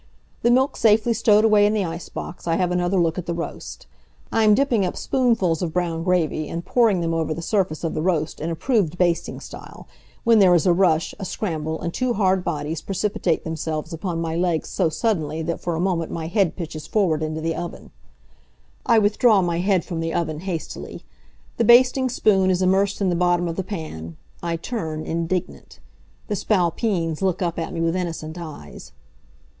[0.41, 3.35] The milk safely stowed away in the ice box, I have another look at the
[3.35, 3.85] roast.
[4.31, 7.93] I am dipping up spoonfuls of brown gravy and pouring them over the surface of
[7.93, 9.87] the roast in approved basting style,
[10.23, 14.35] when there is a rush, a scramble, and two hard bodies precipitate themselves upon my
[14.35, 17.91] legs so suddenly that for a moment my head pitches forward into the oven.
[18.87, 21.05] I withdraw my head from the oven, hastily.
[21.57, 24.17] The basting spoon is immersed in the bottom of the pan.
[24.41, 25.79] I turn, indignant.
[26.27, 28.93] The Spalpeens look up at me with innocent eyes.